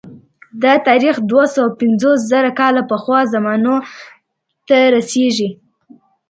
[0.63, 3.75] دا تاریخ دوه سوه پنځوس زره کاله پخوا زمانو
[4.67, 5.49] ته رسېږي